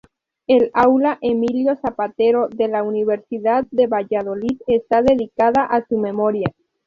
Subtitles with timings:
[0.47, 6.47] El aula Emilio Zapatero, de la Universidad de Valladolid, está dedicada a su memoria.